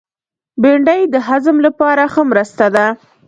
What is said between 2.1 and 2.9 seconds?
ښه مرسته ده